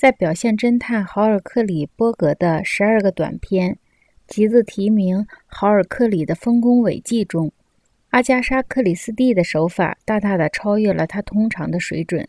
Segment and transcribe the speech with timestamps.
[0.00, 3.76] 在表现侦探豪尔克里波格的十二个短篇
[4.26, 7.52] 集子题名《豪尔克里的丰功伟绩》中，
[8.08, 12.26] 阿加莎·克里斯蒂的手法大大的超越了他通常的水准。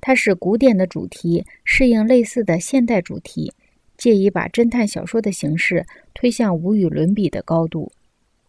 [0.00, 3.52] 他使古典的主题适应类似的现代主题，
[3.98, 5.84] 借以把侦探小说的形式
[6.14, 7.92] 推向无与伦比的高度。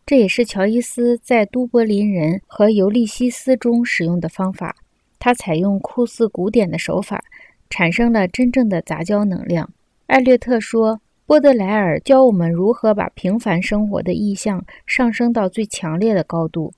[0.06, 4.78] 这也是乔伊斯在《都柏林人》和《尤利西斯》中使用的方法。
[5.20, 7.22] 他采用酷似古典的手法。
[7.70, 9.70] 产生了真正的杂交能量。
[10.08, 16.72] 艾略特说：“波德莱尔教我们如何把平凡生活的意象上升到最强烈的高度。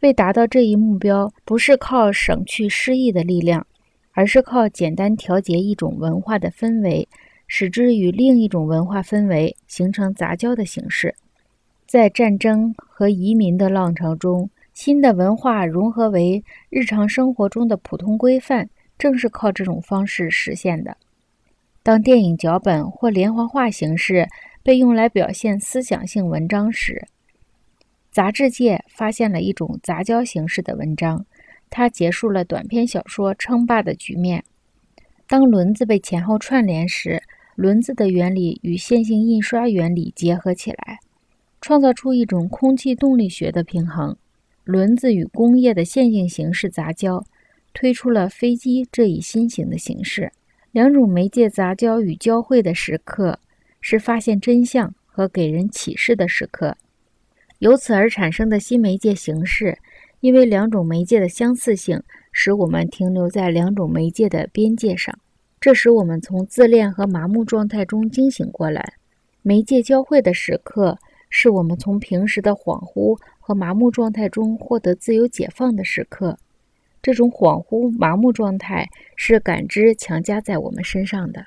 [0.00, 3.64] 为达到这一目标，不是靠省去诗意的力量，
[4.10, 7.06] 而是靠简单调节一种文化的氛围，
[7.46, 11.14] 使之与另一种文化氛围形成杂交的形式。
[11.86, 18.68] 在战争和移民的浪潮中，新的文化融合为日常生活中的普通规范。”
[19.02, 20.96] 正是靠这种方式实现的。
[21.82, 24.28] 当电影脚本或连环画形式
[24.62, 27.08] 被用来表现思想性文章时，
[28.12, 31.26] 杂志界发现了一种杂交形式的文章，
[31.68, 34.44] 它结束了短篇小说称霸的局面。
[35.26, 37.20] 当轮子被前后串联时，
[37.56, 41.00] 轮子的原理与线性印刷原理结合起来，
[41.60, 44.16] 创造出一种空气动力学的平衡。
[44.62, 47.24] 轮子与工业的线性形式杂交。
[47.72, 50.32] 推出了飞机这一新型的形式。
[50.70, 53.38] 两种媒介杂交与交汇的时刻，
[53.80, 56.76] 是发现真相和给人启示的时刻。
[57.58, 59.78] 由此而产生的新媒介形式，
[60.20, 65.16] 因为两种媒介的相似性，使我们停留在两种媒介的边界上。
[65.60, 68.94] 这使我们从自恋和麻木状态中惊醒过来。
[69.42, 76.38] 媒介交汇的时刻，是我们从平时的恍惚和麻木状态中获得自由解放的时刻。
[77.02, 81.44] 这种恍惚、麻木状态是感知强加在我们身上的。